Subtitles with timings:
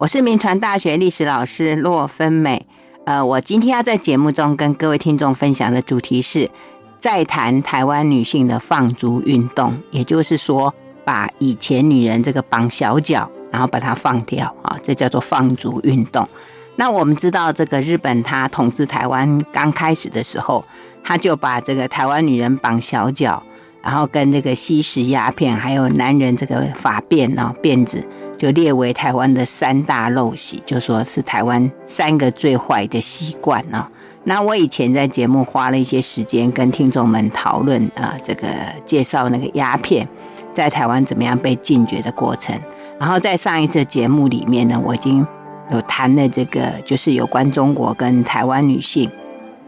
[0.00, 2.66] 我是民传大学历史老师骆芬美。
[3.06, 6.50] 呃，我今天要在节目中跟各位听众分享的主题是，
[6.98, 16.28] 再谈台湾女性的放逐运动，也就是说，把以前女人这个绑小脚，然后把它放掉啊，这叫做放逐运动。
[16.74, 20.64] 那我们知道，这个日本他统治台湾刚开始的时候，
[21.04, 23.40] 他就把这个台湾女人绑小脚，
[23.80, 28.04] 然后跟这个吸食鸦片，还有男人这个发辫呢，辫子。
[28.36, 33.90] 就列为台湾的三大陋习，就说是台湾三个最坏的习惯啊。
[34.24, 38.48] 那我以前在节目花了一些时间跟听众们讨论啊，这个
[38.86, 40.08] 介绍那个鸦片
[40.52, 42.58] 在台湾怎么样被禁绝的过程。
[42.98, 45.26] 然后在上一次节目里面呢，我已经
[45.70, 49.10] 有谈了这个，就是有关中国跟台湾女性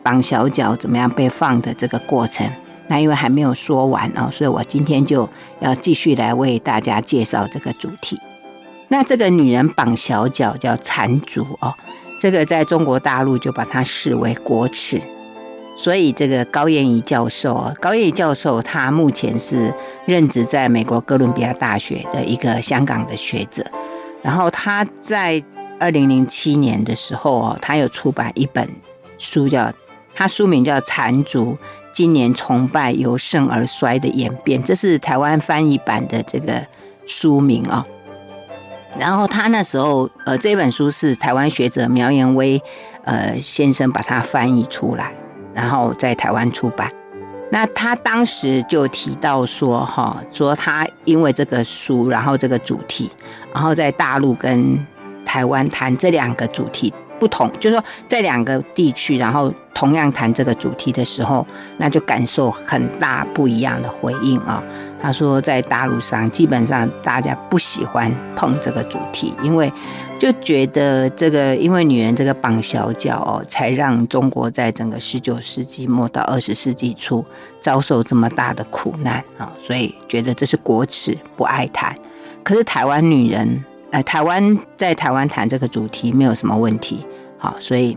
[0.02, 2.51] 绑小脚怎么样被放的这个过程。
[2.88, 8.16] 那因为还没有说完哦，所以我今天就要继续来为大家介绍这个主题。
[8.89, 11.75] 那这个女人绑小脚叫缠足哦，
[12.21, 15.01] 这个在中国大陆就把它视为国耻，
[15.77, 19.75] 所以这个高燕仪教授，高燕仪教授他目前是
[20.07, 23.65] 任职在美国哥伦比亚大学的一个香港的学者，
[24.23, 25.43] 然后他在
[25.80, 28.69] 二零零七年的时候哦，他有出版一本
[29.19, 29.73] 书叫，
[30.15, 31.59] 他书名叫《缠足：
[31.93, 36.65] 今年崇拜由盛而衰的演变》，这是台湾翻译版的这个
[37.05, 37.85] 书名哦。
[38.99, 42.61] 然后他那时候，呃，这本书是台湾学者苗延威，
[43.05, 45.13] 呃，先生把它翻译出来，
[45.53, 46.91] 然后在台湾出版。
[47.51, 53.11] 那他当时就提到说，哈，说他因为这个书，然后这个主题，
[53.55, 54.85] 然后在大陆跟
[55.25, 61.47] 台湾谈这两个主题不同，就是说在两个地区，然后同样谈这个主题的时候，
[61.79, 64.60] 那就感受很大不一样的回应啊。
[65.06, 69.72] 他说，在大陆上，基本上大家不喜欢碰这个主题，因为
[70.19, 77.25] 就觉得这个，因为女人这个绑小脚哦，才让中国在整个十九世纪末到二十世纪初
[77.60, 81.94] 遭受这么大的苦难啊，所以觉得这是国耻，不爱谈。
[82.42, 87.06] 可是台湾女人，呃，台湾在台湾谈这个主题没有什么问题，
[87.38, 87.97] 好，所以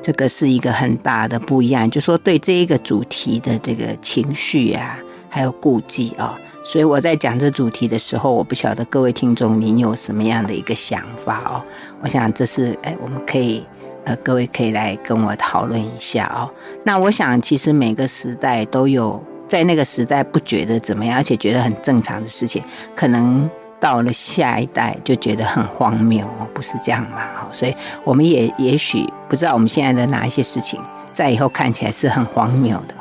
[0.00, 4.96] 这个是一个很大的不一样，就说对这一个主题的这个情绪啊。
[5.36, 11.62] 还有顾忌啊，所以我在讲这主题的时候，我不晓得各位听众您有什么样的一个想法哦。
[12.00, 13.62] 我想这是哎，我们可以
[14.04, 16.48] 呃，各位可以来跟我讨论一下哦。
[16.84, 22.64] 那我想，其实每个时代都有在那个时代不觉得怎么样，而且觉得很正常的事情，
[22.94, 23.46] 可能
[23.78, 27.20] 到了下一代就觉得很荒谬哦，不是这样嘛？
[27.52, 27.74] 所以
[28.04, 30.80] 我们也也许不知道我们现在的哪一些事情，
[31.12, 32.94] 在以后看起来是很荒谬的。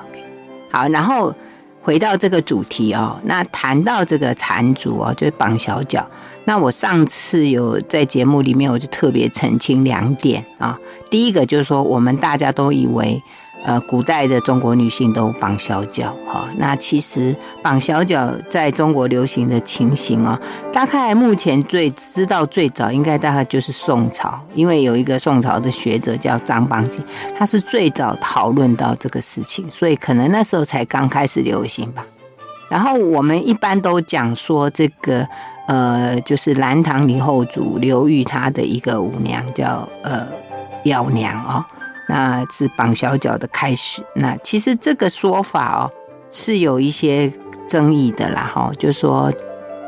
[0.70, 1.34] 好，然后。
[1.86, 6.04] 回到这个主题哦，那谈到这个缠足哦，就是绑小脚。
[6.46, 10.76] 那我上次有在节目里面，我就特别澄清两点啊。
[11.12, 13.22] 第一个就是说，我们大家都以为。
[13.66, 20.40] 呃，古代的中国女性都绑小脚，哈，那其实绑小脚在中国流行的情形哦，
[20.72, 27.02] 大概目前最知道最早应该大概就是宋朝，因为有一个宋朝的学者叫张邦基，
[27.36, 32.06] 他是最早讨论到这个事情，所以可能那时候才刚开始流行吧。
[32.70, 35.28] 然后我们一般都讲说这个，
[35.68, 40.28] 呃，就是南唐李后主刘裕他的一个舞娘叫呃
[40.84, 41.66] 幺娘哦。
[42.08, 44.04] 那是绑小脚的开始。
[44.16, 45.92] 那其实这个说法哦，
[46.30, 47.32] 是有一些
[47.68, 48.50] 争议的啦。
[48.54, 49.32] 哈，就说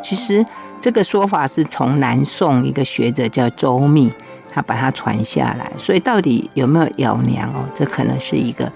[0.02, 0.46] 其实
[0.80, 4.12] 这个说法是从南宋一个学者叫周密，
[4.52, 5.72] 他把它传下来。
[5.78, 7.64] 所以到底有没有咬娘哦？
[7.74, 8.72] 这可能是一个。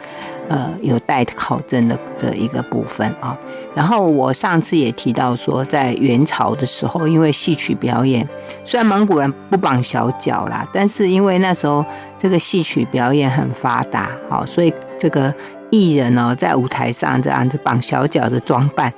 [0.52, 3.38] 呃，有待考证的的一个部分啊。
[3.74, 8.28] 然后我上次也提到说，在元朝的时候，因为戏曲表演，
[8.66, 11.86] 虽然蒙古人不绑小脚啦，但是因为那时候
[12.20, 15.34] 这个戏曲表演很发达，好，所以这个
[15.70, 18.94] 艺人哦，在舞台上这样子绑小脚的装扮，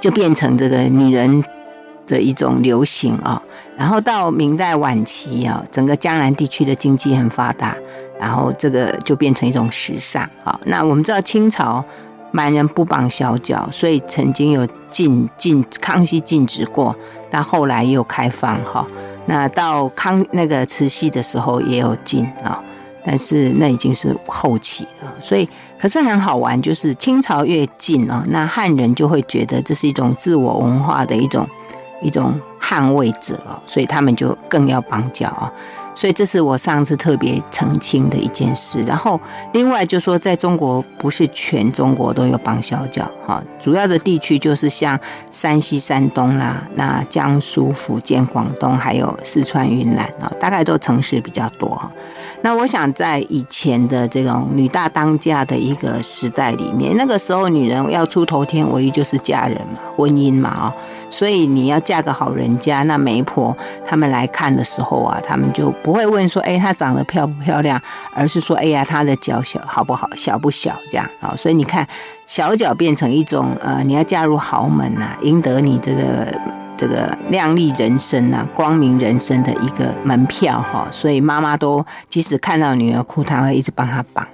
[0.00, 1.44] 就变成这个女人
[2.08, 3.40] 的一种流行啊。
[3.76, 7.76] 然后到明代晚期啊，整个江南地区的经济很发达。
[8.20, 11.84] 然后这个就变成一种时尚，好，那我们知道清朝
[12.30, 16.94] 满人不绑小脚，所以曾经有禁禁康熙禁止过，
[17.30, 18.86] 但后来又开放哈。
[19.26, 22.62] 那到康那个慈禧的时候也有禁啊，
[23.04, 25.12] 但是那已经是后期了。
[25.20, 25.48] 所以
[25.78, 31.46] 可是很好玩，就是清朝越禁啊，那汉人就会觉得这是一种自我文化的一种
[32.02, 35.52] 一种捍卫者，所以他们就更要绑脚啊。
[35.98, 38.80] 所以这是我上次特别澄清的一件事。
[38.82, 39.20] 然后
[39.52, 44.96] 另外就说，在中国不是全中国都有绑小脚哈，主要的地区就是像
[45.28, 51.90] 山西、山东啦，那江苏、福建、广东，还有四川、云南啊，大概都城市比较多。
[52.40, 60.74] 那我想在以前的这种女大当嫁的一个时代里面，那个时候女人要出头天，唯一就是嫁人嘛，婚姻嘛啊。
[61.10, 63.56] 所以你要嫁个好人家，那媒婆
[63.86, 67.80] 他们来看的时候啊，他们就不会问说，哎，她长得漂不漂亮，
[68.14, 71.34] 而是说，哎呀，她的脚小好不好，小不小这样啊。
[71.36, 71.86] 所以你看，
[72.26, 76.26] 小脚变成一种呃，你要嫁入豪门呐、啊，赢得你这个
[76.78, 80.88] 这个亮丽人生呐、光明人生的一个门票哈。
[80.90, 84.26] 所以妈妈都即使看到女儿哭，她会一直帮她绑。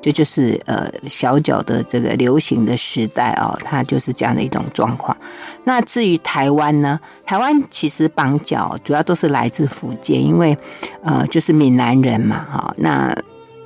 [0.00, 5.16] 这就是呃小脚的这个流行的时代哦，它就是这样的一种状况。
[5.64, 7.00] 那至于台湾呢？
[7.24, 10.54] 台湾其实绑脚主要都是来自福建，因为
[11.02, 12.74] 呃就是闽南人嘛哈。
[12.76, 13.16] 那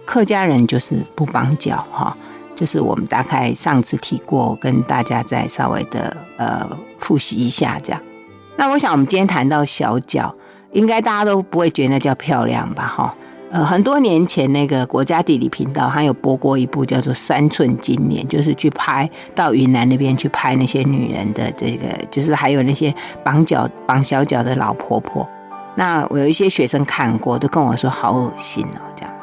[0.04, 2.16] 客家人就是不绑脚哈，
[2.58, 6.68] 这是我们大概上次提过，跟大家再稍微的呃
[6.98, 8.02] 复习一下这样。
[8.56, 10.34] 那我想我们今天谈到小脚，
[10.72, 13.14] 应该大家都不会觉得那叫漂亮吧哈？
[13.52, 25.24] 呃，很多年前，那个国家地理频道还有播过一部叫做《三寸金莲》，就是去拍到云南那边去拍那些女人的这个，就是还有那些绑脚绑小脚的老婆婆。
[25.76, 29.14] 那我有一些学生看过，都跟我说好恶心哦，这样。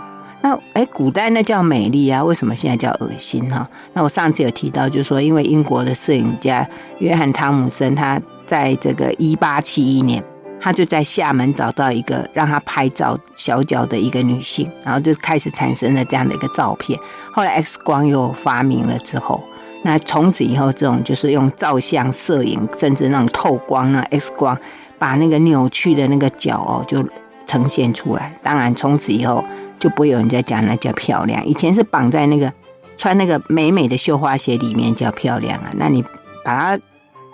[0.45, 3.67] 那哎，古代那叫美丽啊，为什么现在叫恶心哈？
[3.93, 6.69] 那我上次有提到，就是说，因为英国的摄影家
[6.99, 10.23] 约翰汤姆森，他在这个一八七一年。
[10.61, 16.99] 他就在厦门找到一个让他拍照小脚的一个女性，然后就开始产生了这样的一个照片。
[17.31, 19.43] 后来 X 光又发明了之后，
[19.83, 24.57] 那从此以后，这种就是用照相摄影，甚至那种透光那 X 光，
[24.99, 27.03] 把那个扭曲的那个脚哦就
[27.45, 28.39] 呈现出来。
[28.41, 29.43] 当然，从此以后
[29.85, 31.45] 就不会有人再讲那叫漂亮。
[31.45, 32.51] 以前是绑在那个
[32.97, 36.03] 穿那个美美的绣花鞋里面叫漂亮啊，那你
[36.43, 36.79] 把它。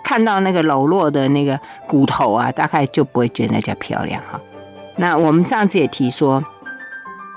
[0.04, 4.38] 看到那个柔弱的那个骨头啊，大概就不会觉得那叫漂亮哈。
[4.96, 6.44] 那我们上次也提说，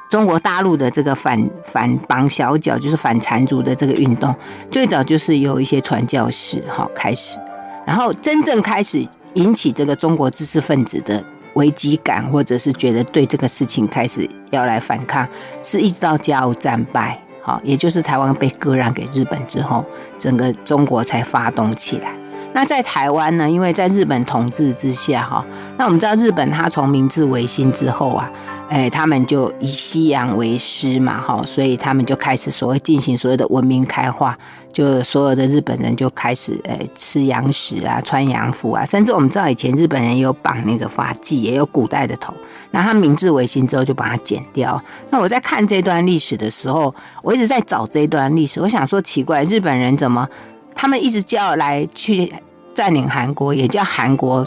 [0.09, 4.35] 中国大陆的这个反反绑小脚，就是反缠足的这个运动，
[4.71, 7.39] 最早就是由一些传教士哈开始，
[7.85, 11.23] 然后真正开始引起这个中国知识分子的
[11.55, 15.27] 危机感，或者是觉得对这个事情开始要来反抗，
[15.61, 19.83] 是一直到甲午战败，好，也就是台湾被割让给日本之后，
[20.17, 22.11] 整个中国才发动起来。
[22.53, 23.49] 那在台湾呢？
[23.49, 25.45] 因为在日本统治之下，哈，
[25.77, 28.31] 那我们知道日本它从明治维新之后啊，
[28.69, 34.37] 哎，他们就以西洋为师嘛，哈，所以他们就开始所谓进行所谓的文明开化，
[34.73, 42.33] 就所有的日本人就开始哎吃洋食啊，穿洋服啊，甚至我们知道以前日本人有绑那个发髻，也有古代的头，
[42.71, 44.81] 那他明治维新之后就把它剪掉。
[45.11, 50.27] 那我在看这段历史的时候，我一直在找这段历史，我想说奇怪，日本人怎么
[50.73, 52.33] 他们一直叫来去。
[52.75, 54.45] 占领韩国也叫韩国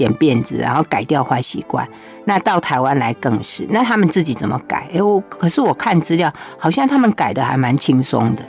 [0.00, 1.86] 剪辫子，然后改掉坏习惯。
[2.24, 4.88] 那到台湾来更是，那他们自己怎么改？
[4.94, 8.42] 哎，我可是我看资料，好像他们改的还蛮轻松的，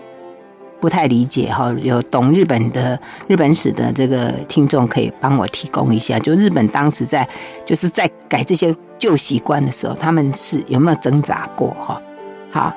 [0.79, 1.69] 不太理解哈。
[1.83, 7.27] 有懂日本的日本史的这个听众可以帮我提供一下，就日本当时在
[7.65, 12.01] 就是在改这些旧习惯的时候，他们是有没有挣扎过哈？
[12.49, 12.73] 好。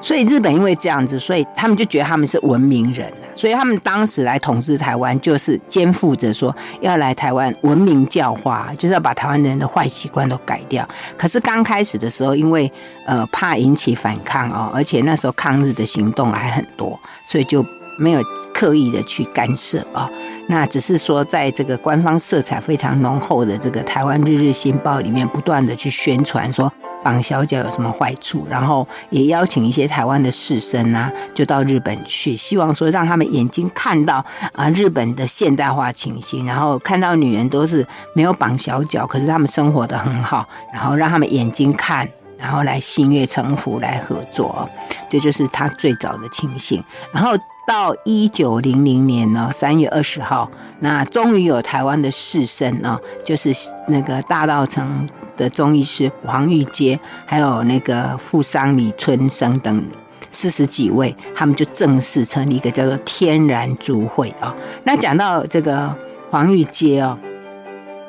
[0.00, 10.88] 所以日本因为这样子，所以他们就觉得他们是文明人，所以他们当时来统治台湾，就是肩负着说要来台湾文明教化，就是要把台湾人的坏习惯都改掉。
[11.16, 12.70] 可是刚开始的时候，因为
[13.06, 17.64] 呃怕引起反抗哦，而且那时候抗日的行动还很多，所以就
[17.98, 18.22] 没有
[18.54, 20.08] 刻意的去干涉啊。
[20.46, 26.72] 那只是说在这个官方色彩非常浓厚的这个台湾日日新报里面，不断的去宣传说。
[27.08, 28.46] 绑小脚有什么坏处？
[28.50, 34.22] 然后也邀请一些台湾的士绅啊，就到日本去，希望说让他们眼睛看到
[34.52, 44.68] 啊日本的现代化情形，然后看到女人都是没有绑小脚，可是他们生活得很好，然后让他们眼睛看，然后来心悦诚服来合作，
[45.08, 46.84] 这就是他最早的情形。
[47.10, 47.30] 然后
[47.66, 50.50] 到一九零零年呢，三月二十号，
[50.80, 53.50] 那终于有台湾的士绅啊，就是
[53.86, 55.08] 那个大稻埕。
[55.38, 59.82] 的中医师黄玉阶，还有那个富商李春生等
[60.30, 64.54] 四十几位，他们就正式成立一个叫做天然足会啊。
[64.84, 65.94] 那讲到这个
[66.30, 67.16] 黄玉阶哦，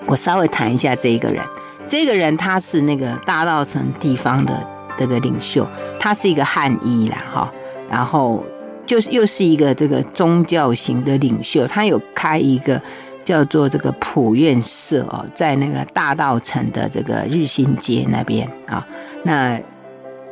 [0.07, 1.41] 我稍微谈一下这一个人。
[1.87, 4.53] 这个人他是那个大稻城地方的
[4.97, 5.65] 这个领袖，
[5.99, 7.51] 他是一个汉医啦哈，
[7.89, 8.43] 然后
[8.85, 12.81] 就是又是一个这个宗教型的领袖，他有开一个。
[13.29, 18.83] 叫做这个普愿社哦，在那个大道城的这个日新街那边啊。
[19.21, 19.55] 那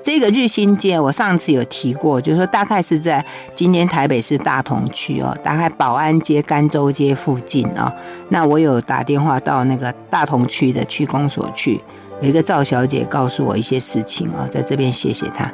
[0.02, 3.24] 这个日新街，我上次有提过，就是说大概是在
[3.54, 7.94] 今天台北市大同区哦，大概保安街、甘州街附近哦。
[8.30, 11.80] 那我有打电话到那个大同区的区公所去，
[12.20, 15.54] 有一个赵小姐告诉我一些事情哦，在这边谢谢她。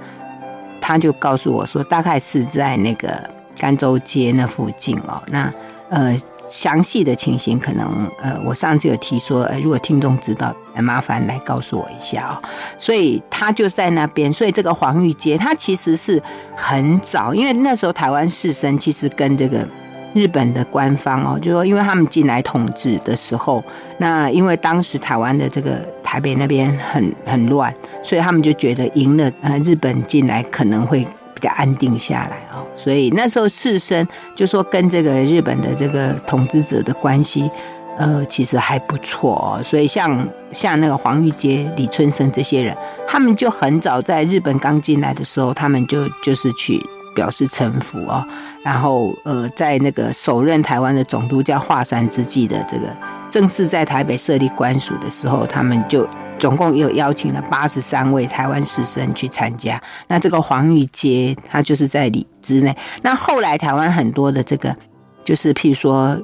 [0.80, 5.22] 她就告诉我说，大概是在那个甘州街那附近哦。
[5.30, 5.52] 那
[5.94, 12.50] 呃，详细的情形可能呃，我上次有提说，呃，如果听众知道，麻烦来告诉我一下哦。
[12.80, 16.20] 所以他就在那边，所以这个黄玉街，他其实是
[16.56, 19.68] 很早，因为那时候台湾士绅其实跟这个
[20.16, 23.64] 日本的官方哦，就说因为他们进来统治的时候，
[24.00, 27.72] 那因为当时台湾的这个台北那边很很乱，
[28.02, 31.06] 所以他们就觉得赢了，呃，日本进来可能会。
[31.52, 37.50] 安定下来哦，所以那时候士绅就说跟这个日本的这个统治者的关系，
[37.98, 39.62] 呃，其实还不错哦。
[39.64, 42.76] 所以像像那个黄玉阶、李春生这些人，
[43.08, 46.82] 他们就很早在日本刚进来的时候，他们就就是去
[47.16, 48.26] 表示臣服哦。
[48.64, 52.88] 然后呃，在那个首任台湾的总督叫华山之际的这个
[53.30, 56.08] 正式在台北设立官署的时候，他们就。
[56.40, 59.82] 总共又邀请了八十三位台湾士绅去参加。
[60.08, 62.76] 那这个黄玉阶，他就是在里之内。
[63.02, 64.76] 那后来台湾很多的这个，
[65.24, 66.20] 就是譬如说，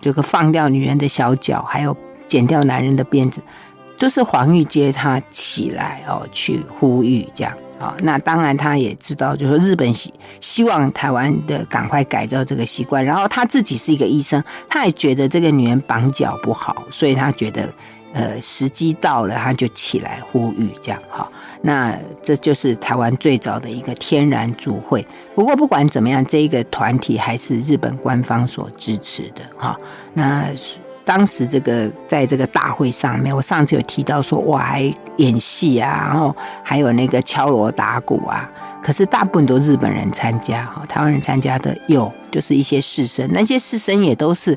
[0.00, 1.96] 这个放掉女人的小脚，还有
[2.28, 3.42] 剪掉男人的辫子，
[3.96, 7.96] 就是黄玉阶他起来哦，去呼吁这样啊。
[8.02, 13.04] 那当然他也知道，就是说日本希希望台湾的赶快改造这个习惯。
[13.04, 17.68] 然后他自己是一个医生，他也觉得这个女人绑脚不好，所以他觉得。
[18.14, 21.30] 呃，时机到了，他就起来呼吁，这样哈。
[21.60, 25.06] 那这就是台湾最早的一个天然族会。
[25.34, 29.78] 不过不管怎么样，这一个团体还是日本官方所支持的哈。
[30.14, 30.46] 那
[31.08, 38.46] 当时这个在这个大会上面，我上次有提到说，哇，还演戏啊，然后还有那个敲锣打鼓啊。
[38.82, 44.54] 可是大部分都日本人参加哈，台湾人参加的有就是一些士绅，那些士绅也都是。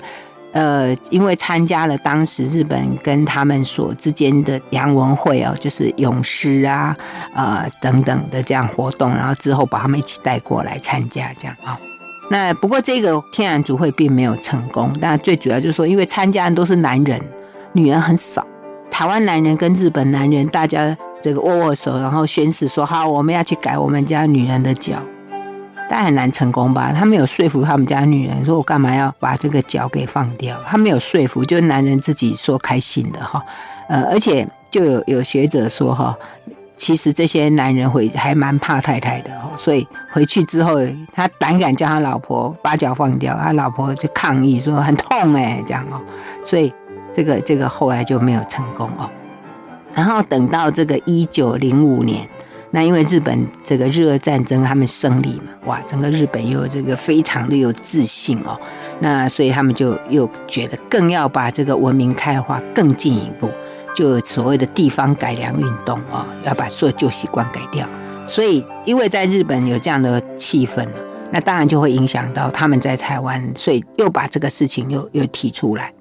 [0.53, 6.93] 呃，因为参加了当时日本跟他们所之间的洋文会哦，就是勇士啊，
[7.33, 11.79] 呃等等的这样活动，然后之后把他们一起带过来参加这样啊。
[12.31, 17.21] 那不过这个天然族会并没有成功，但最主要就是说，因为参加的都是男人，
[17.73, 18.47] 女人很少。
[18.89, 25.03] 台湾男人跟日本男人大家这个握握手，然后宣誓说好，我们要去改我们家女人的脚。
[25.89, 26.93] 但很难成功吧？
[26.97, 30.57] 他没有说服他们家女人，说我干嘛要把这个脚给放掉？
[30.65, 33.43] 他没有说服，就是男人自己说开心的哈。
[33.89, 36.17] 呃，而且就有有学者说哈，
[36.81, 40.79] 其实这些男人会还蛮怕太太的哦，所以回去之后
[41.13, 46.01] 他胆敢叫他老婆把脚放掉，他老婆就抗议说很痛哎，这样哦，
[46.43, 46.73] 所以
[47.13, 49.07] 这个这个后来就没有成功哦。
[49.93, 52.27] 然后等到这个一九零五年。
[52.73, 58.57] 那因为日本这个日俄战争他们胜利嘛，哇，整个日本又这个非常的有自信哦，
[59.01, 63.51] 那所以他们就又觉得更要把这个文明开化更进一步，
[63.95, 67.87] 就所谓的地方改良运动哦，要把所有旧习惯改掉。
[68.27, 70.87] 所以因为在日本有这样的气氛，
[71.31, 75.93] 那当然就会影响到他们在台湾，所以又把这个事情又又提出来。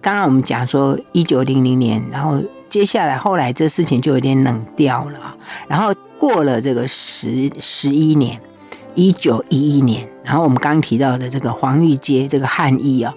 [0.00, 2.42] 刚刚我们讲说一九零零年，然后。
[2.70, 5.34] 接下来，后来这事情就有点冷掉了。
[5.66, 8.38] 然后过了这个十十一年，
[8.94, 13.14] 一九一一年，然后我们刚提到的这个黄玉阶这个汉译啊，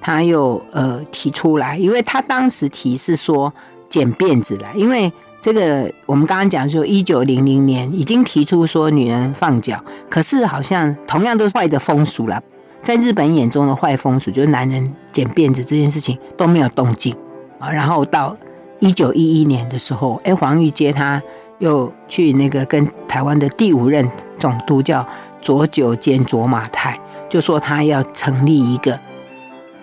[0.00, 3.52] 他又呃提出来，因为他当时提是说
[3.88, 12.42] 剪辫子来，因为这个我们刚刚讲说一九零零年已经提出说女人放脚，可是好像同样都是坏的风俗了，
[12.82, 17.14] 在日本眼中的坏风俗就是男人剪辫子这件事情都没有动静
[17.58, 18.36] 啊，然后到。
[18.80, 21.20] 一九一一年的时候，哎，黄玉阶他
[21.58, 25.04] 又去那个跟台湾的第五任总督叫
[25.42, 26.96] 佐久间卓马太，
[27.28, 28.96] 就说他要成立一个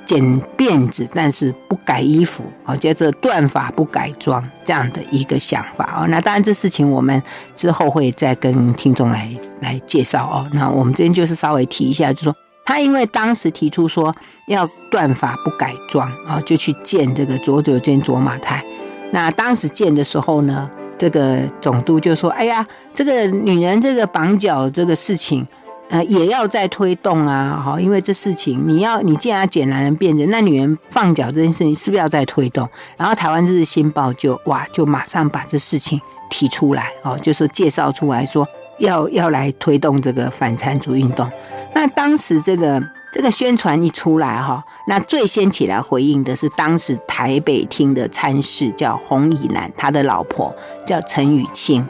[0.05, 6.05] 剪辫子，但是不改衣服，啊，叫做断发不改装这样的一个想法啊。
[6.09, 7.21] 那当然，这事情我们
[7.55, 9.29] 之后会再跟听众来
[9.61, 10.47] 来介绍哦。
[10.53, 12.35] 那我们这边就是稍微提一下，就说
[12.65, 14.15] 他因为当时提出说
[14.47, 18.63] 要断发不改装啊，就去见这个佐久间卓马太。
[19.11, 25.45] 那当时见的时候呢，这个总督就说：“哎呀，这个女人这个绑脚这个事情，
[25.89, 32.67] 呃，也要再推动啊，哈，因为这事情你要你既然要剪男人辫子，那女人放脚这件事情是不是要再推动？
[32.97, 38.47] 然后台湾日日新报就哇，就马上把这事情提出来哦，就是介绍出来说
[38.79, 41.29] 要要来推动这个反缠足运动。
[41.73, 50.53] 那当时这个这个宣传一出来哈，那最先起来回应的是当时台北厅的参事叫洪以南，他的老婆
[50.85, 51.87] 叫陈雨清。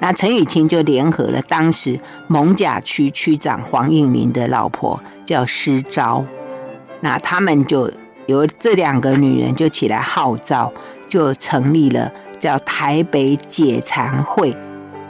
[0.00, 6.24] 那陈雨清就联合了当时艋舺区区长黄应麟的老婆叫施昭，
[7.00, 7.90] 那他们就
[8.26, 10.72] 由这两个女人就起来号召，
[11.08, 14.56] 就成立了叫台北解残会，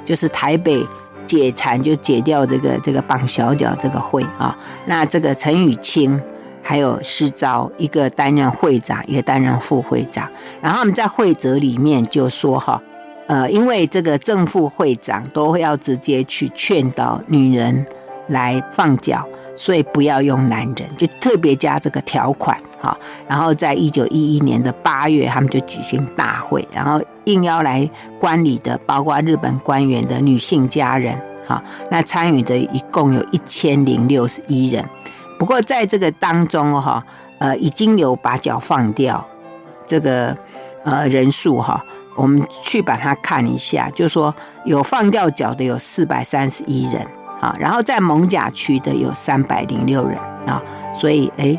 [0.04, 0.86] 就是台北。
[1.28, 6.18] 解残就解掉这个这个绑小脚这个会啊，那这个陈雨清
[6.62, 10.26] 还有施昭，一个担任会长，一个担任副会长。
[10.62, 12.82] 然后我们在会则里面就说哈，
[13.28, 17.86] 呃，因为这个正副会长都会要直接去劝导女人
[18.28, 22.98] 来放脚，所以不要用男人，就特别加这个条款哈。
[23.28, 27.00] 然后在一九一一年的八月，他们就举行大会，然后。
[27.28, 27.86] 应邀来
[28.18, 31.14] 观礼的，包括日本官员的女性家人，
[31.46, 34.82] 哈，那参与的一共有一千零六十一人。
[35.38, 37.04] 不过在这个当中，哈，
[37.38, 39.22] 呃，已经有把脚放掉
[39.86, 40.34] 这个
[40.84, 41.84] 呃人数，哈，
[42.18, 44.34] 我们去把它看一下，就说
[44.64, 47.00] 有放掉脚的有四百三十一人，
[47.40, 50.60] 啊，然后在蒙甲区的有三百零六人，啊，
[50.92, 51.56] 所以哎，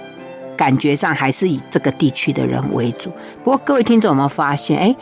[0.58, 3.10] 感觉上还是以这个地区的人为主。
[3.44, 4.96] 不过各位听众有没有发现，哎？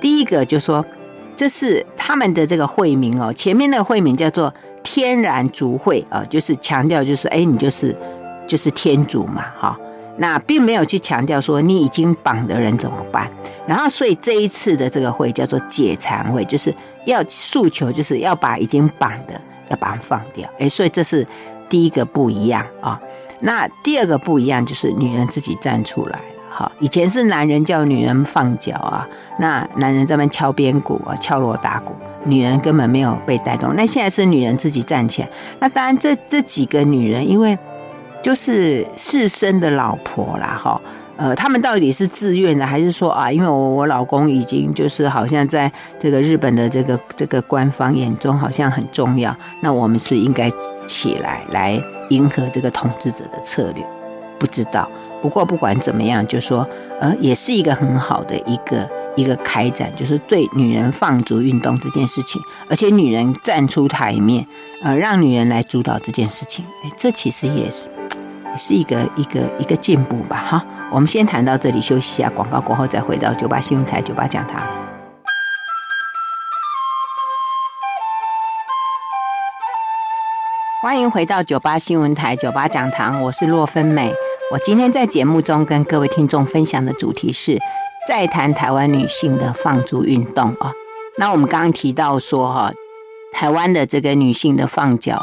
[0.00, 0.84] 第一个就说，
[1.36, 4.52] 这是他们的这个会名哦，前面的会名叫做
[4.82, 7.96] 天然族会啊，就是强调就是哎，你就是
[8.46, 9.78] 就是天主嘛，哈，
[10.18, 13.30] 那并没有去强调说你已经绑的人怎么办。
[13.66, 16.74] 然后所以这一次的这个会叫做解残会，就是
[17.06, 20.48] 要诉求，就是要把已经绑的要把它放掉。
[20.58, 21.26] 哎，所以这是
[21.68, 23.00] 第一个不一样啊。
[23.40, 26.18] 那第二个不一样就是女人自己站出来。
[26.50, 29.06] 哈，以前是男人叫女人放脚啊，
[29.38, 31.94] 那男人在那敲边鼓啊，敲锣打鼓，
[32.24, 33.76] 女人根本没有被带动。
[33.76, 35.28] 那现在是女人自己站起来，
[35.60, 37.56] 那当然这这几个女人，因为
[38.22, 40.80] 就是士绅的老婆啦，哈，
[41.16, 50.50] 呃，他们到底是自愿的，还是说啊，因为我我老公已经就是好像在这个日本的这个这个官方眼中好像很重要，那我们是不是应该
[50.86, 53.84] 起来来迎合这个统治者的策略？
[54.38, 54.88] 不知道。
[55.20, 56.64] 不过不管怎么样，就说
[57.00, 64.46] 呃，也是一个很好的一个一个开展，就是对女人放逐运动这件事情，而且女人站出台面，
[64.84, 67.86] 呃，让女人来主导这件事情，哎，这其实也是
[68.56, 70.64] 是一个一个一个进步吧，哈。
[70.90, 74.62] 我们先谈到这里，休息一下，广告过后再回到九八新闻台九八讲堂。
[80.80, 84.14] 欢迎回到九八新闻台九八讲堂，我是洛芬美。
[84.50, 87.58] 我今天在节目中跟各位听众分享的主题是
[88.08, 90.72] 再谈台湾女性的放逐运动啊。
[91.18, 92.70] 那我们刚刚提到说哈，
[93.32, 95.20] 台湾的这个女性的放脚，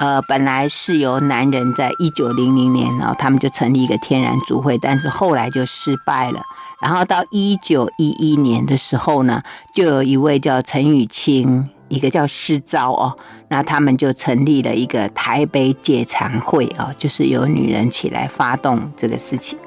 [0.00, 6.40] 呃，本来是由男人在一九零零年，然后他们就成立一个天然足会，但是后来就失败了。
[6.80, 9.42] 然后到一九一一年的时候呢，
[9.74, 11.68] 就有一位叫陈雨清。
[11.90, 13.16] 一个叫施昭哦，
[13.48, 19.58] 那他们就成立了一个台北解残会啊，就是由女人起来发动这个事情。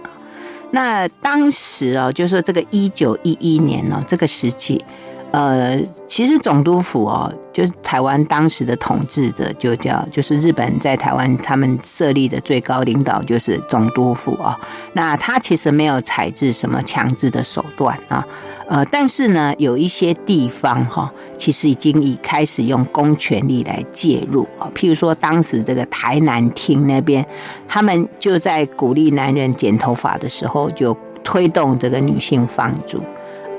[0.69, 4.85] 那当时哦，就是说这个一九一一年呢，这个时期。
[5.31, 14.59] 呃，其实总督府哦，就是台湾当时的统治者，就叫就是日本在台湾他们设立的最高领导就是总督府啊。
[14.91, 18.25] 那他其实没有采取什么强制的手段啊，
[18.67, 24.69] 呃，但是呢，有一些地方哈，其实已经已开始用公权力来介入啊。
[24.75, 27.25] 譬如说，当时这个台南厅那边，
[27.69, 33.01] 他们就在鼓励男人剪头发的时候，就推动这个女性放逐。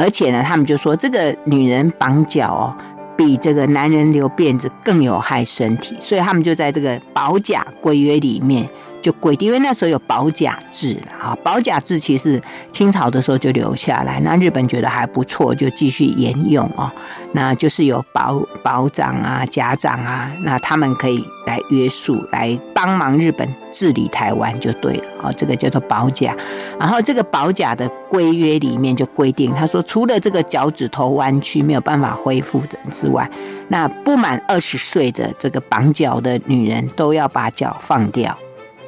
[0.02, 2.76] 而且呢，他们就说这个女人绑脚哦，
[3.16, 8.68] 比这个男人留辫子更有害身体，所以他们就在这个保甲规约里面。
[9.02, 16.92] 就规定，因为那时候有保甲制了啊，保甲制其实清朝的时候就留下来，那日本觉得还不错，就继续沿用啊。
[17.32, 25.32] 那就是有保保长啊、甲长啊，那他们可以来约束、来帮忙日本治理台湾就对了啊。
[25.36, 26.36] 这个叫做保甲。
[26.78, 33.28] 然后这个保甲的规约里面就规定，他说除了这个脚趾头弯曲没有办法恢复的之外，
[33.68, 38.36] 那不满二十岁的这个绑脚的女人都要把脚放掉。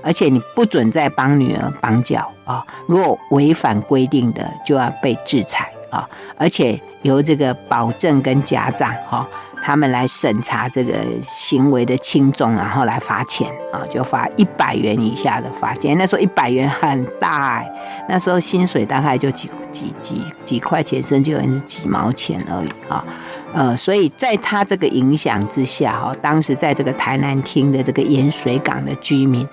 [0.05, 2.65] 而且你不准再帮女儿绑脚啊！
[2.87, 6.07] 如果违反规定的，就要被制裁啊！
[6.37, 9.27] 而且由这个保正跟家长哈，
[9.63, 15.97] 他们来审查这个行为的轻重，然后来罚钱啊，就罚一百元以下的罚金。
[15.97, 17.65] 那时候一百元很大，
[18.07, 23.03] 那时候薪水大概就几几几几块钱，甚至有人是几毛钱而已啊。
[23.55, 29.49] 呃，所以在他这个影响之下哈，当时在这个台南厅的这个盐水港的居民。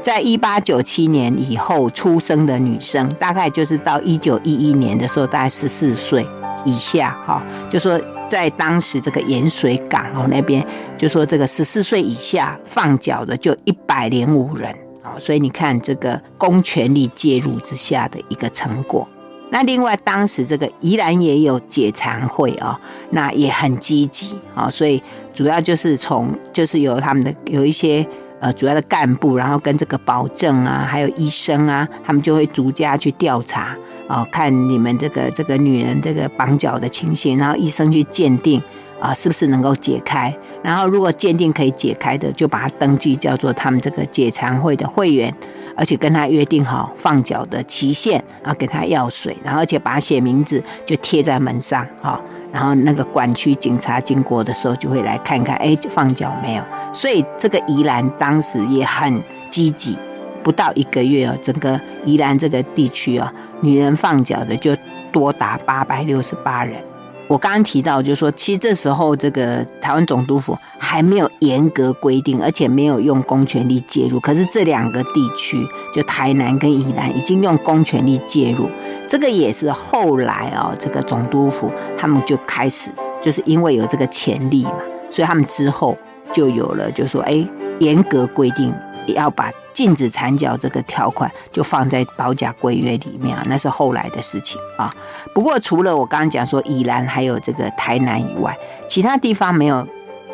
[0.00, 6.26] 在一八九七年以后出生的女生，大概就是到一九一一年的时候，大概十四岁
[6.64, 10.64] 以下，哈，就说在当时这个盐水港哦那边，
[10.96, 14.70] 就说这个十四岁以下放脚的就一百零五人，
[15.02, 19.06] 啊，所以你看这个公权力介入之下的一个成果。
[19.50, 22.78] 那另外，当时这个宜兰也有解残会啊，
[23.10, 28.06] 那也很积极啊，所以主要就是从就是由他们的有一些
[28.40, 38.62] 呃主要的干部，然后跟这个保证啊，还有医生啊，他们就会逐家去调查哦，看你们这个这个女人这个绑脚的情形，然后医生去鉴定
[39.00, 45.32] 啊，是不是能够解开，然后如果鉴定可以解开的，就把它登记叫做他们这个解馋会的会员。
[45.76, 56.64] 而且跟他约定好放脚的期限，然后给他药水，然后而且把他写名字就贴在门上，哈，然后那个管区警察经过的时候就会来看看，哎，放脚没有？
[56.92, 59.96] 所以这个宜兰当时也很积极，
[60.42, 64.76] 不到一个月哦，整个宜兰这个地区哦，女人放脚的就
[65.12, 66.82] 多达八百六十八人。
[67.28, 74.18] 我刚刚提到，就是说，其实这时候这个台湾总督府还没有严格规定，而且没有用公权力介入。
[74.18, 75.62] 可是这两个地区，
[75.94, 78.66] 就台南跟宜兰，已经用公权力介入。
[79.06, 84.78] 这个也是后来啊，这个总督府他们就开始，就是因为有这个潜力嘛，
[85.10, 85.94] 所以他们之后
[86.32, 87.46] 就有了，就是说，哎，
[87.80, 88.72] 严格规定
[89.08, 89.50] 也要把。
[89.74, 94.92] 禁止缠脚这个条款就放在保甲规约里面啊，那是后来的事情啊。
[95.32, 99.86] 不过除了我刚刚讲说宜兰还有这个台南以外，其他地方没有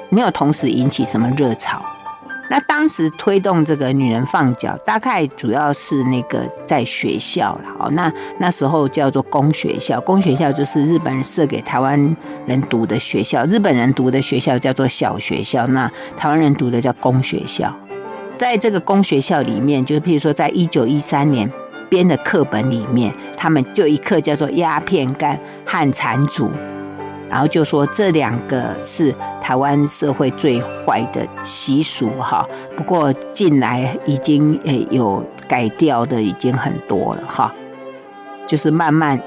[0.09, 1.85] 没有同时引起什么热潮。
[2.49, 7.91] 那当时推动这个女人放脚，大概主要是那个在学校了哦。
[7.91, 17.75] 那那时候叫做公学校，公学校就是日本人设给台湾人读的学校，日本人读的学校叫做小学校，那台湾人读的叫公学校。
[18.37, 21.51] 在这个公学校里面，就譬如说，在一九一三年
[21.89, 26.51] 编的课本里面，他们就一课叫做鸦片干和缠足，
[27.31, 32.47] 然后就说这两个是台湾社会最坏的习俗哈。
[32.77, 37.55] 不过近来已经诶有改掉的已经很多了哈，
[38.47, 39.21] 就是慢慢。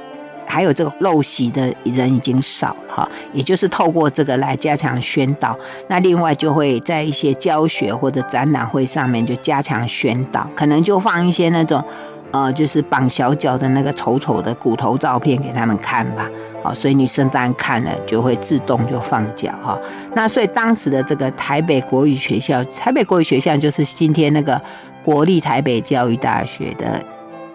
[0.47, 5.55] 还有这个陋习的人已经少了哈，也就是透过这个来加强宣导。
[5.89, 11.83] 那另外就会在一些教学或者展览会上面就加强宣导，可能就放一些那种
[12.31, 16.29] 呃，就是绑小脚的那个丑丑的骨头照片给他们看吧。
[16.63, 19.77] 好，所以女生当然看了就会自动就放脚哈。
[20.15, 24.60] 那所以当时的这个台北国语学校，台北国语学校就是今天那个
[25.03, 27.03] 国立台北教育大学的。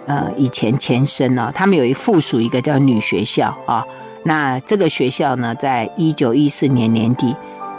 [0.06, 3.84] 呃，以前前身呢，他们有一附属一个叫女学校啊。
[4.24, 7.34] 那这个学校呢，在一九一四年年底，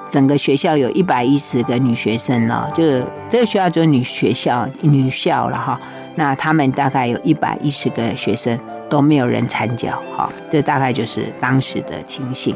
[0.09, 2.83] 整个学校有一百一十个女学生呢，就
[3.29, 5.79] 这个学校就是女学校女校了哈。
[6.15, 8.59] 那他们大概有一百一十个学生
[8.89, 12.55] 都没有人参加，哈，这大概就是当时的情形。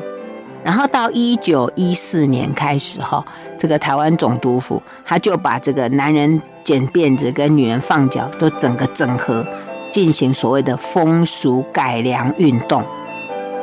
[0.63, 3.25] 然后到一九一四年开始哈，
[3.57, 9.47] 这个台湾总督府他就把这个男人剪辫子跟女人放脚都整个整合，
[9.89, 12.83] 进行所谓的风俗改良运动，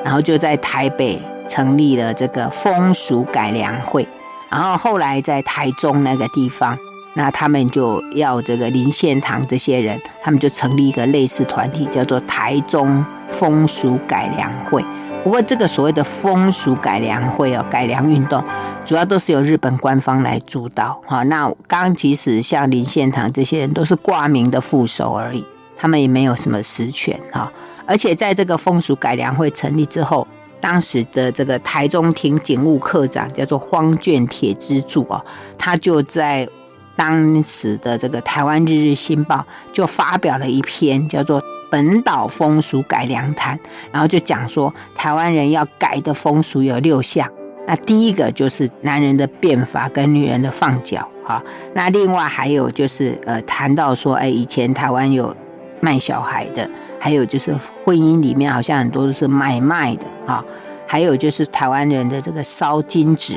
[0.02, 4.08] 然后就在台北成立了这个风俗改良会，
[4.50, 6.78] 然后后来在台中那个地方，
[7.12, 14.82] 那他们就要这个林献堂这些人，他们就成立一个类似团体，叫做台中风俗改良会。
[15.24, 18.44] 不过，这个所谓的风俗改良会哦，改良运动
[18.84, 21.22] 主要都是由日本官方来主导哈。
[21.22, 25.42] 那刚刚其实像林献堂这些人都是挂名的副手而已，
[25.78, 27.50] 他们也没有什么实权哈。
[27.86, 30.28] 而且在这个风俗改良会成立之后，
[30.60, 35.24] 当时的这个台中厅警务科长叫做荒卷铁之助啊，
[35.56, 36.46] 他就在
[36.96, 41.42] 当时的这个台湾日日新报就发表了一篇叫做。
[41.70, 43.58] 本岛风俗改良谈，
[43.90, 47.28] 然后就讲说，台湾人要改的风俗有六项。
[47.66, 51.42] 那第一个就是男人的辫发跟女人的放脚，哈。
[51.72, 55.34] 那另外还有就是，呃，谈到说，哎，以前台湾有
[55.80, 57.52] 卖小孩的，还有就是
[57.82, 60.44] 婚姻里面好像很多都是买卖的，哈。
[60.86, 63.36] 还有就是台湾人的这个烧金纸，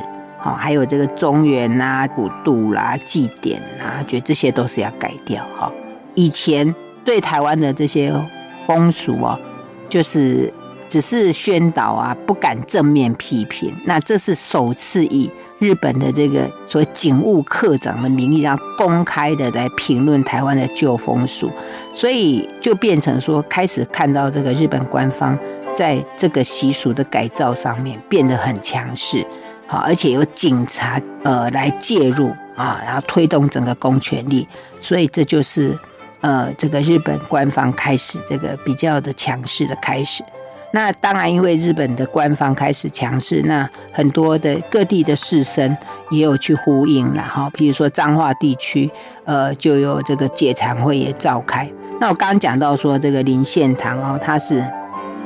[0.56, 5.72] 还有这个中原啊、普渡啦、祭典啊，觉得这些都是要改掉，哈。
[6.16, 6.76] 以前。
[7.08, 8.14] 对台湾的这些
[8.66, 9.40] 风俗哦，
[9.88, 10.52] 就是
[10.90, 13.74] 只是宣导啊，不敢正面批评。
[13.86, 21.50] 那这是首次以日本的这个所谓警务课长的名义，让公开的来评论台湾的旧风俗，
[21.94, 25.40] 所以就变成说，开始看到这个日本官方
[25.74, 29.26] 在这个习俗的改造上面变得很强势，
[29.68, 32.34] 好，而且有警察呃来介入。
[32.58, 34.48] 啊，然后推动整个公权力，
[34.80, 35.78] 所以这就是
[36.22, 40.24] 呃，这个日本官方开始这个比较的强势的开始。
[40.74, 45.78] 那当然，因为日本的官方开始强势，那很多的各地的士绅
[46.10, 47.48] 也有去呼应了哈。
[47.54, 48.90] 比如说彰化地区，
[49.26, 51.70] 呃，就有这个解惭会也召开。
[52.02, 54.66] 那我刚刚讲到说，这个林献堂哦，他是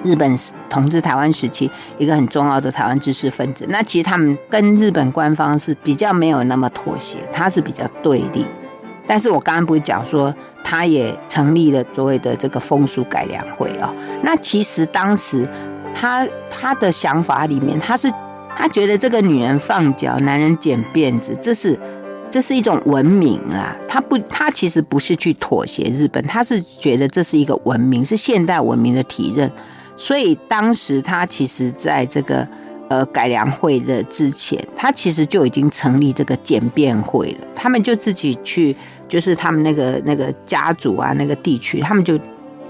[0.03, 0.35] 日本
[0.69, 3.65] 统治台湾时期一个很重要的台湾知识分子。
[3.69, 8.45] 那其实他们跟日本官方是比较没有那么妥协，他是比较对立。
[9.07, 10.33] 但是我刚刚不是讲说，
[10.63, 13.93] 他也成立了所谓的这个风俗改良会啊。
[14.23, 15.45] 那其实当时
[15.93, 18.09] 他他的想法里面，他是
[18.55, 21.77] 他觉得这个女人放脚，男人剪辫子，这是
[22.29, 23.75] 这是一种文明啊。
[23.87, 29.51] 他不，他其实不是去妥协日本，他是觉得这是一个文明，是现代文明的体认。
[30.01, 32.47] 所以当时他其实在这个。
[32.91, 37.47] 呃，改良会的之前，他其实就已经成立这个剪辫会了。
[37.55, 38.75] 他们就自己去，
[39.07, 42.19] 就是他们那个那个家族啊，那个地区，他们就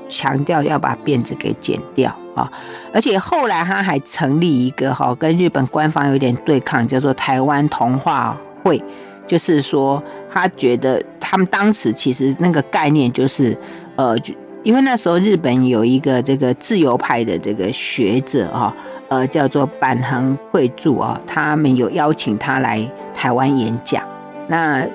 [0.08, 2.48] 强调要把辫子给剪掉啊。
[2.94, 8.80] 而且后来他还成立一个哈，跟日本官方有点对抗，叫做台湾同化会。
[9.26, 13.58] 就是说，他觉得他们当时其实那个概念就是，
[13.96, 14.16] 呃，
[14.64, 18.74] 因为那时候日本有一个这个自由派的这个学者啊。
[19.12, 22.80] 呃，叫做坂横惠助啊，他们有邀请他来
[23.14, 24.02] 台湾演讲。
[24.48, 24.88] 那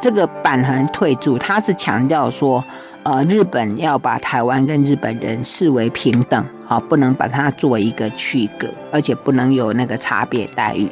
[0.00, 2.64] 这个坂横惠助，他是强调说，
[3.04, 10.90] 呃，日本要把台湾跟日本人视为平等，好，不能把它做一个区隔，而且不能有那个差别待遇。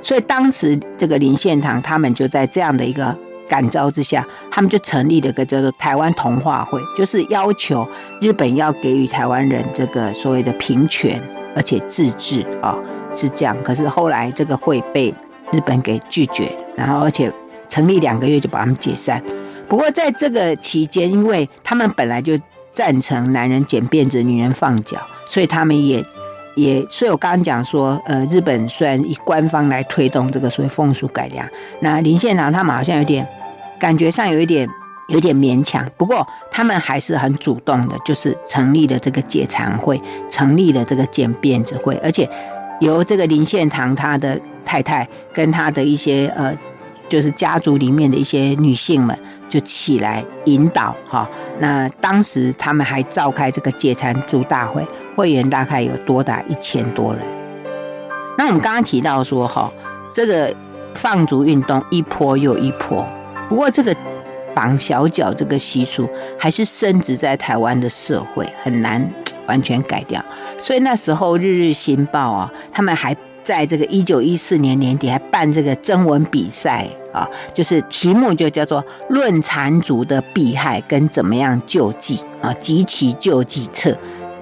[0.00, 3.18] 所以当时这个林献堂他们就在这样的一个
[3.52, 7.86] 感召之下，他们就成立了个叫做台湾同化会，就是要求
[8.22, 11.20] 日本要给予台湾人这个所谓的平权。
[11.54, 12.78] 而且自治啊，
[13.12, 13.54] 是这样。
[13.62, 15.14] 可是后来这个会被
[15.50, 17.30] 日本给拒绝，然后而且
[17.68, 19.22] 成立两个月就把他们解散。
[19.68, 22.32] 不过在这个期间，因为他们本来就
[22.72, 26.02] 赞成男人剪辫子、女人放脚，所以他们也
[26.54, 31.46] 也，所以我刚刚讲说，呃，日本虽然以官方来推动这个所谓风俗改良，
[31.80, 33.28] 那林献堂他们好像有点
[33.82, 34.68] 感觉上有一点。
[35.08, 42.26] 有点勉强，不过他们还是很主动的，就是成立了这个解惭会，成立了这个剪辫子会，而且
[42.80, 46.56] 由这个林献堂他的太太跟他的一些呃，
[47.08, 49.18] 就是家族里面的一些女性们
[49.50, 51.28] 就起来引导哈。
[51.58, 57.22] 那当时他们还召开这个解缠族大会，会员大概有多达一千多人。
[58.38, 59.70] 那我们刚刚提到说哈，
[60.10, 60.54] 这个
[60.94, 63.04] 放逐运动一波又一波，
[63.52, 63.94] 不过这个。
[64.54, 66.06] 绑小脚这个习俗
[66.38, 69.02] 还是深植在台湾的社会，很难
[69.46, 70.22] 完全改掉。
[70.60, 83.90] 所以那时候《日日新报》啊，他们还在这个一九一四年年底还办这个征文比赛啊，就是题目就叫做《论缠足的弊害跟怎么样救济啊，及其救济策》。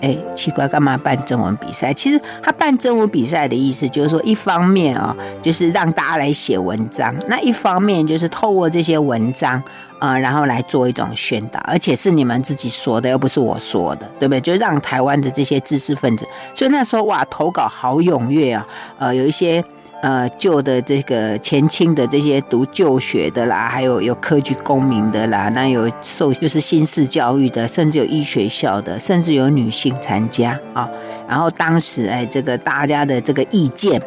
[0.01, 1.93] 哎，奇怪，干嘛办征文比赛？
[1.93, 9.63] 其实他办征文比赛的意思就是说，一方面啊，就是让大家来写文章；那一方面就是透过这些文章
[9.99, 14.41] 啊，然后来做一种宣导，而且是你们自己说的，又不是我说的，对不对？
[14.41, 18.67] 就让台湾的这些知识分子，所以那时候哇，投稿好踊跃啊，
[18.99, 19.65] 呃，有一些。
[20.03, 30.89] 呃，旧的这个前清的这些读旧学的啦，还有有科举功名的啦，那有受就是新式教育的，甚至有医学校的，甚至有女性参加啊。
[31.29, 34.01] 然后当时哎，这个大家的这个意见，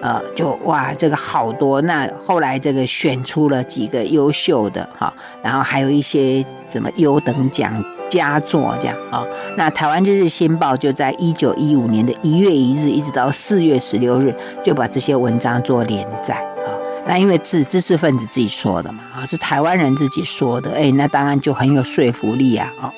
[0.00, 1.82] 呃，就哇，这个好多。
[1.82, 7.84] 那后来这个选出了几个优秀的哈，然后还有一些什么优等奖。
[8.12, 9.24] 佳作这样啊，
[9.56, 16.68] 那台湾日日新报就在一九一五年的一月一日一直到四月十六日，就把这些文章做连载啊。
[17.06, 22.92] 那因为是知识分子自己说的嘛啊，是台湾人自己说的，哎，那当然就很有说服力啊啊。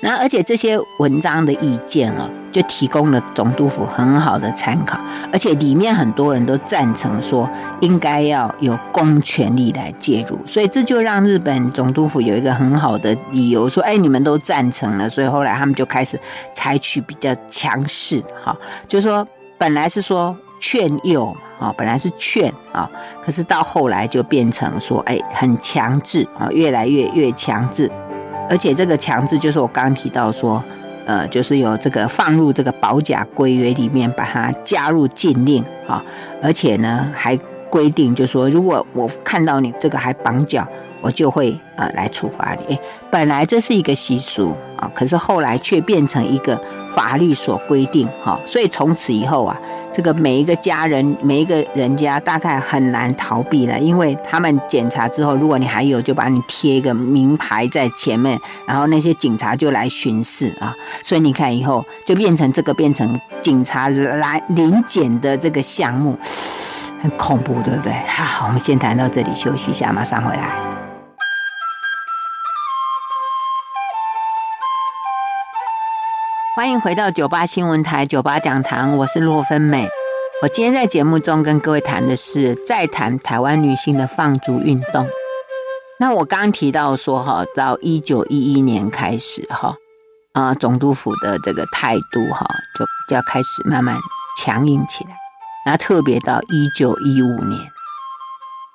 [0.00, 4.98] 那而且这些文章的意见啊，就提供了总督府很好的参考，
[5.32, 7.48] 而且里面很多人都赞成说
[7.80, 16.20] 应该要有公权力来介入，所以这就让日本总督府有一个很好的理由说，哎，你们都赞成了，所以后来他们就开始
[16.54, 18.56] 采取比较强势哈，
[18.86, 22.88] 就是说本来是说劝诱啊，本来是劝啊，
[23.24, 27.90] 可是到后来就变成说，哎，很强制啊，越来越越强制。
[28.48, 30.62] 而且这个强制就是我刚刚提到说，
[31.04, 36.02] 呃，就是有这个放入这个保甲规约里面，把它加入禁令啊。
[36.42, 37.36] 而且呢，还
[37.68, 40.66] 规定就是说，如果我看到你这个还绑脚，
[41.00, 42.78] 我就会呃来处罚你。
[43.10, 46.60] 本来这是一个习俗啊，可是后来却变成一个
[46.94, 48.40] 法律所规定哈。
[48.46, 49.60] 所以从此以后啊，
[49.96, 60.74] 这个每一个家人，每一个人家大概很难逃避了，因为他们检查之后，如果你还有，就把你贴一个名牌在前面，然后那些警察就来巡视啊。
[61.02, 66.14] 所以你看以后就变成这个变成警察来临检的这个项目，
[67.00, 67.94] 很恐怖，对不对？
[68.06, 70.75] 好，我们先谈到这里，休息一下，马上回来。
[76.56, 79.86] 欢迎回到九八新闻台九八讲堂，我是洛芬美。
[80.40, 85.06] 我今天在节目中跟各位谈的是再谈台湾女性的放逐运动。
[86.00, 89.74] 那我刚刚提到说哈，到一九一一年开始哈，
[90.32, 92.46] 啊总督府的这个态度哈，
[92.78, 93.94] 就就要开始慢慢
[94.42, 95.10] 强硬起来。
[95.66, 97.60] 那特别到一九一五年，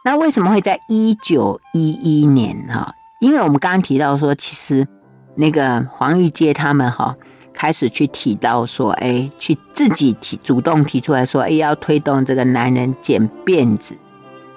[0.06, 2.94] 那为什么会在一九一一年哈？
[3.22, 4.88] 因为我们刚刚提到说，其实
[5.36, 7.16] 那个黄玉阶他们哈。
[7.62, 13.96] 开始去提到说，哎，去自己提主动提出来说，哎，要推动这个男人剪辫子，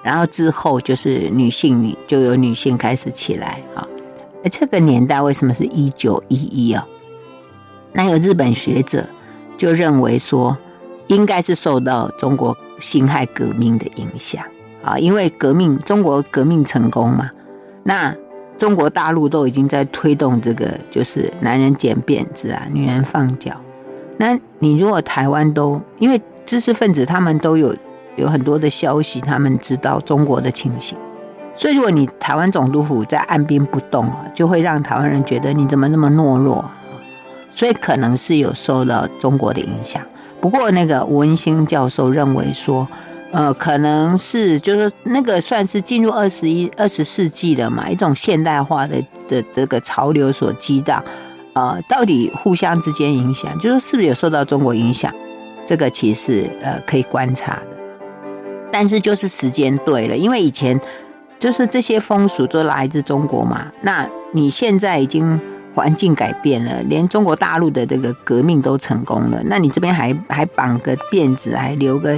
[0.03, 3.87] 然后之后就是女性，就有女性开始起来啊。
[4.43, 6.87] 哎，这个年代为什么是一九一一啊？
[7.93, 9.05] 那有日本学者
[9.59, 10.57] 就认为说，
[11.09, 14.43] 应该是受到中国辛亥革命的影响
[14.83, 17.31] 啊，因为革命中国革命成功嘛，
[17.83, 18.17] 那。
[18.57, 23.53] 中国大陆都已经在推动这个，就是男人剪辫子啊，女人放脚。
[24.17, 27.75] 那你如果台湾都，因为知识分子他们都有
[28.17, 30.97] 有很多的消息，他们知道中国的情形，
[31.57, 36.65] 所以如果你台湾总督府在按兵不动啊，就会让台湾人觉得你怎么那么懦弱，
[37.51, 40.01] 所以可能是有受到中国的影响。
[40.41, 42.87] 不过那个吴文兴教授认为说。
[43.35, 48.95] 呃，可能是就是那个算是进入二十一、二十世纪的嘛，一种现代化的
[49.27, 51.03] 这这个潮流所激荡，
[51.53, 55.13] 呃，到底互相之间影响，就是是不是有受到中国影响？
[55.67, 57.77] 这个其实呃可以观察的，
[58.71, 60.81] 但是就是时间对了，因为以前
[61.41, 65.41] 就是这些风俗都来自中国嘛，那你现在已经。
[65.75, 72.17] 环境改变了，连中国大陆的这个革命都成功了，那你这边还还绑个辫子，还留个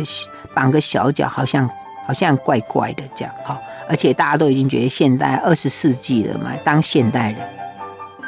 [0.57, 1.69] 绑个小脚，好像
[2.07, 3.61] 好像怪怪的这样哈。
[3.87, 7.39] 而且大家都已经觉得现代二十世纪了嘛，当现代人，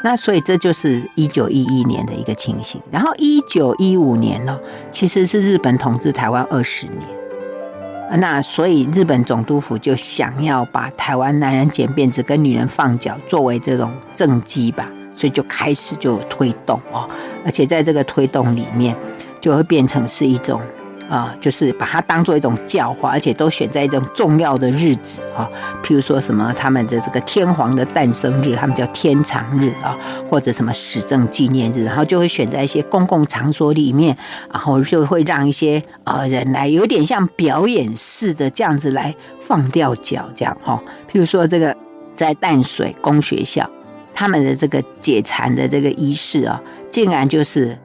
[0.04, 2.78] 那所以这就是一九一一年的一个情形。
[2.90, 4.60] 然后一九一五年呢，
[4.92, 14.88] 其实是日本统治台湾二十年，那所以日本总督府就想要把台湾男人剪辫子跟女人放脚作为这种政绩吧。
[15.16, 17.08] 所以就开始就推动哦，
[17.44, 18.94] 而且在这个推动里面，
[19.40, 20.60] 就会变成是一种
[21.08, 25.48] 啊，就是把它当做一种教化，而且都选在一种重要的日子啊，
[25.82, 29.96] 譬如说什么他们的这个天皇的诞生日，他们叫天长日啊，
[30.28, 34.16] 或者什么始政纪念日，然后就会选在一些公共场所里面，
[34.52, 41.74] 然后就会让一些啊人来，有点像表演似的这样子来放掉脚这样哈，譬如说这个
[42.14, 43.68] 在淡水公学校。
[44.14, 47.78] 他们的这个解馋的这个仪式啊，竟然就是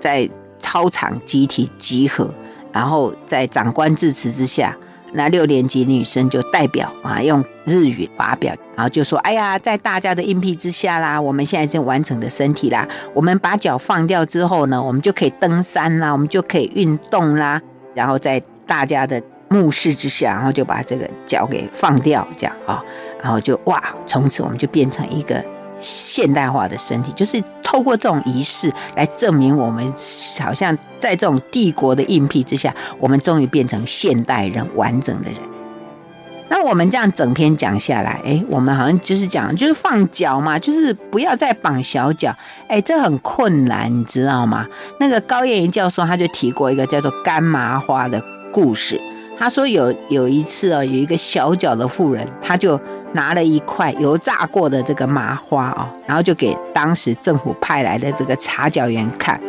[0.00, 0.28] 在
[0.66, 2.28] 操场集体集合，
[2.72, 4.76] 然后在长官致辞之下，
[5.12, 17.62] 那六年级女生就代表啊用日语发表，然后就说：“哎呀，在大家的荫庇之下啦，我们现在已经完成的身体啦，我们把脚放掉之后呢，我们就可以登山啦，我们就可以运动啦，
[17.94, 22.82] 然后在大家的。”目视之下，然后就把这个脚给放掉，这样啊，
[23.22, 25.40] 然后就哇，从此我们就变成一个
[25.78, 29.92] 现代化的身体，就是透过这种仪式来证明我们
[30.40, 35.38] 好像在这种帝国的硬币之下，我们终于变成现代人，完整的人。
[36.48, 42.32] 那我们这样整篇讲下来，哎，我们好像就是讲就是放脚嘛，就是不要再绑小脚，
[42.68, 44.64] 哎，这很困难，你知道吗？
[45.00, 49.00] 那个高燕云教授他就提过一个叫做干麻花的故事。
[49.36, 52.80] 他说有有一次啊，有一个小脚的妇人，他就
[53.16, 59.40] 拿了一块油炸过的这个麻花哦，然后就给当时政府派来的这个查脚员看。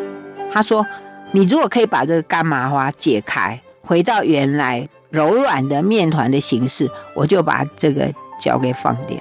[0.52, 0.84] 他说
[1.32, 9.18] ：“你如果可以把这个干麻花解开，回到原来柔软的面团的形式，我就把这个脚给放掉。”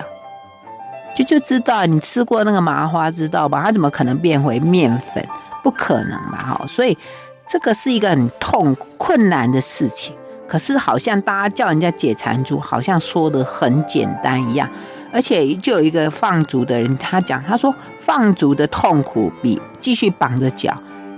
[1.14, 3.62] 就就知道你吃过那个麻花，知道吧？
[3.64, 5.26] 它怎么可能变回面粉？
[5.62, 6.38] 不可能嘛！
[6.38, 6.96] 哈，所以
[7.46, 10.14] 这个是一个很痛困难的事情。
[10.46, 14.68] 可是好像大家叫人家解缠足，好像说的很简单一样，
[15.12, 20.76] 而且就有一个放逐的人，他讲，他说放逐的痛苦比继续绑着脚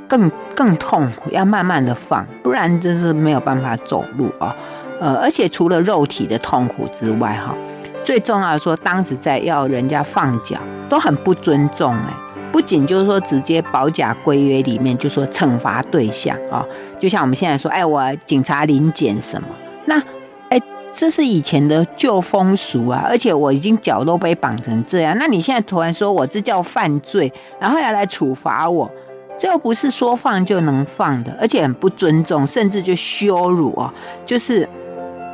[0.09, 4.55] 更更痛苦，要慢慢的放，不然真是没有办法走路啊。
[5.01, 7.55] 呃，而且除了肉体的痛苦之外，哈，
[8.03, 10.59] 最重要的说，当时在要人家放脚
[10.89, 12.12] 都很不尊重，哎，
[12.51, 16.64] 不仅就是说直接保甲规约里面就说惩罚对象啊，
[16.99, 19.49] 就像我们现在说，哎，我警察临检什么，
[19.84, 20.03] 那
[20.49, 20.61] 哎，
[20.92, 28.90] 这是以前的旧风俗啊，而且我已经脚都被绑成这样，那你现在突然说我这叫犯罪，然后要来处罚我，
[29.38, 33.92] 这又不是说放就能放的，而且很不尊重，甚至就羞辱哦。
[34.24, 34.68] 就是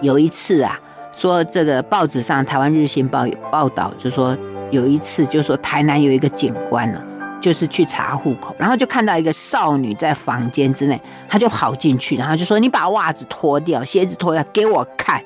[0.02, 0.78] 有一次啊，
[1.12, 4.36] 说这个报纸上《台湾日新报》有报道，就说。
[4.74, 7.00] 有一次，就说台南有一个警官呢，
[7.40, 15.22] 就是去查户口，然后就看到一个少女在房间之内，他就跑进去，然后就说：“你把袜子脱掉，鞋子脱掉，给我看。”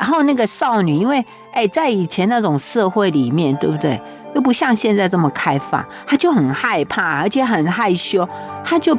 [0.00, 4.00] 然后那个少女，因为哎，在以前那种社会里面，对不对？
[4.34, 8.26] 又不像现在这么开放，她就很害怕，而且很害羞，
[8.64, 8.96] 她就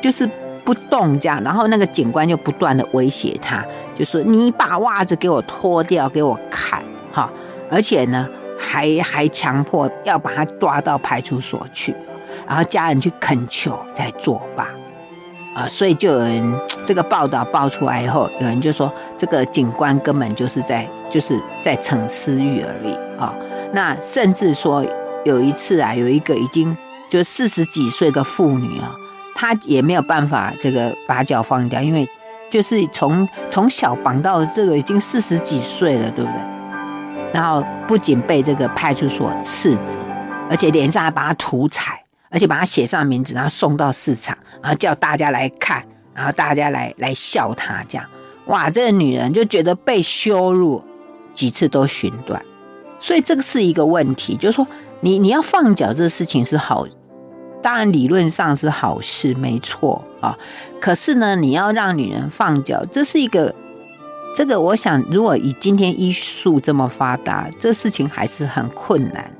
[0.00, 0.28] 就是
[0.64, 1.42] 不动这样。
[1.42, 6.82] 然后那个警官就不断的威胁她，就说：“你把袜子给我脱掉，给我看。”
[7.12, 7.30] 哈，
[7.70, 8.28] 而且呢。
[8.58, 11.94] 还还强迫要把他抓到派出所去，
[12.46, 14.68] 然后家人去恳求才作罢，
[15.54, 23.34] 啊，所以就有人 这个报道爆出来以后，有人就说这个警官根本就是在就是在逞私欲而已啊。
[23.72, 24.84] 那甚至说
[25.24, 26.76] 有一次啊，有一个已经
[27.08, 28.94] 就四十几岁的妇女啊，
[29.34, 32.08] 她也没有办法这个把脚放掉，因为
[32.50, 36.55] 就是从从小绑到这个已经四十几岁了，对不对？
[37.36, 39.98] 然后不仅被这个派出所斥责，
[40.48, 45.84] 而且脸上还把他涂彩，而且把他写上名字，然后送到市场，然后叫大家来看，
[46.14, 48.06] 然后大家来来笑他这样。
[48.46, 50.82] 哇，这个女人就觉得被羞辱，
[51.34, 52.42] 几次都寻短。
[52.98, 54.66] 所以这个是一个问题，就是说
[55.00, 56.86] 你你要放脚这个事情是好，
[57.62, 60.34] 当然理论上是好事，没错啊。
[60.80, 63.54] 可是呢，你要让女人放脚，这是一个。
[64.36, 69.30] 这个我想，如果以今天医术这么发达，这事情还是很困难，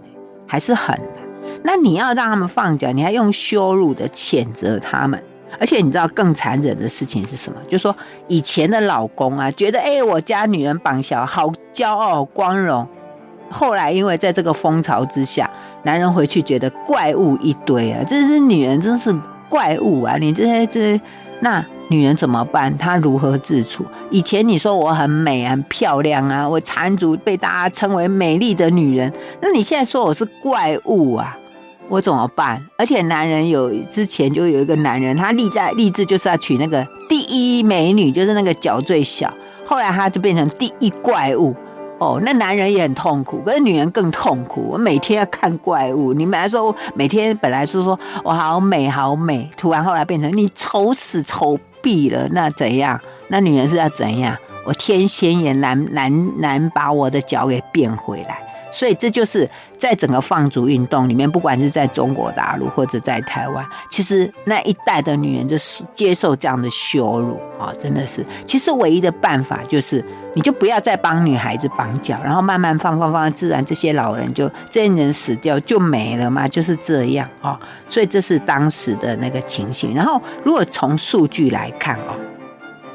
[0.46, 1.52] 还是很难。
[1.62, 5.22] 那你要让他们放假，你还用羞辱的谴责他们，
[5.60, 7.58] 而且你知道更残忍的事情是什么？
[7.68, 7.94] 就是说
[8.26, 12.88] 以前的老公啊，觉得哎，我家女人绑小好骄傲光荣，
[13.50, 15.50] 后来因为在这个风潮之下，
[15.82, 19.14] 男人回去觉得怪物一堆啊，这是女人真是
[19.50, 21.00] 怪物啊，你这些这些
[21.40, 21.64] 那。
[21.88, 22.76] 女人怎么办？
[22.76, 23.84] 她如何自处？
[24.10, 29.12] 以前你说我很美、很漂亮啊，我缠足被大家称为美丽的女人。
[29.40, 31.38] 那你现在说我是怪物啊，
[31.88, 32.60] 我怎么办？
[32.76, 39.32] 而且男人有之前就有一个男人，他立在立志就是要娶那个第一美女，就是那个脚最小。
[39.64, 41.54] 后来他就变成第一怪物。
[41.98, 44.66] 哦，那男人也很痛苦，可是女人更痛苦。
[44.72, 46.12] 我每天要看怪物。
[46.12, 53.00] 你们来说，每天本来是说我好美好美，突然后来变成你丑死丑毙了，那怎样？
[53.28, 54.36] 那女人是要怎样？
[54.66, 58.42] 我天仙也难难难把我的脚给变回来。
[58.70, 59.48] 所以这就是
[59.78, 68.24] 在整个放逐运动里面，不管是在中国大陆或者在台湾，其实那一代的女人就是接受这样的羞辱啊，真的是。
[68.44, 70.04] 其实唯一的办法就是，
[70.34, 77.58] 你就不要再帮女孩子绑脚，然后慢慢放放放，自然这些老人就这些人死掉就没了嘛，就是这样啊。
[77.88, 79.94] 所以这是当时的那个情形。
[79.94, 82.18] 然后如果从数据来看哦。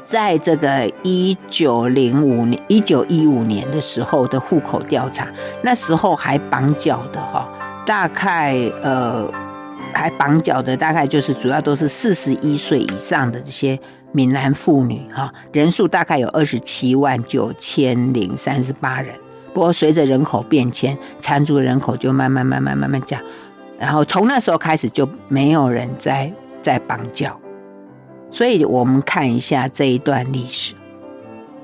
[0.04, 5.28] 在这个一九零五年、一九一五年的时候的户口调查，
[5.62, 7.48] 那时候还绑脚的哈，
[7.86, 9.28] 大概呃
[9.92, 13.78] 还绑脚的大概就是主要都是四十一岁以上的这些
[14.12, 19.14] 闽南妇女哈，人数大概有二十七万九千零三十八人。
[19.54, 23.20] 不过随着人口变迁，缠足人口就慢慢慢慢慢慢降，
[23.78, 26.32] 然后从那时候开始就没有人再
[26.62, 27.38] 再绑脚。
[28.32, 30.74] 所以，我们看一下这一段历史。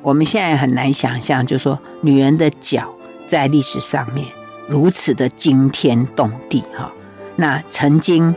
[0.03, 2.95] 我们现在很难想象，就是说，女人的脚
[3.27, 4.27] 在历史上面
[4.69, 6.93] 如此的惊天动地哈。
[7.37, 8.35] 那曾经，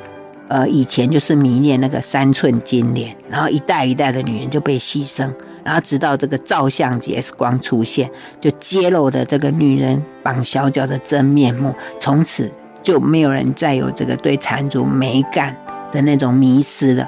[0.48, 5.30] 呃，以前就是迷恋那个三寸金莲，然后一代一代的女人就被牺牲，
[5.64, 8.10] 然后直到这个照相机 X 光出现，
[8.40, 11.76] 就揭露了这个女人绑小脚的真面目。
[12.00, 12.50] 从此
[12.82, 15.56] 就没有人再有这个对缠足美感
[15.92, 17.08] 的那种迷失了。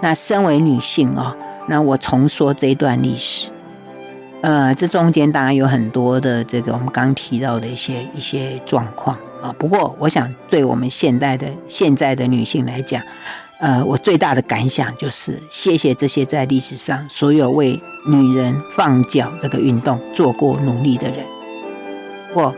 [0.00, 1.36] 那身为女性哦，
[1.68, 3.50] 那我重说这段历史，
[4.40, 9.54] 呃，这中间当然有很多的这个我们刚提到的一些一些状况啊。
[9.58, 13.02] 不过，我想对我们现代的现在的女性来讲，
[13.60, 21.18] 呃，我最大的感想就是谢谢这些在历史上所有为女人放脚这个运动做过努力的人。
[22.32, 22.54] 我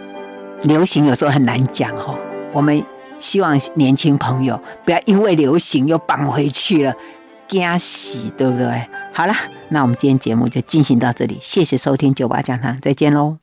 [0.62, 2.16] 流行有时候很难讲哈，
[2.53, 2.84] 我们
[3.18, 6.95] 希望年轻朋友不要因为流行又绑回去了。
[7.53, 8.88] 惊喜，对不对？
[9.12, 9.34] 好了，
[9.68, 13.36] 那我们今天节目就进行到这里，谢谢收听九八讲堂，再见喽。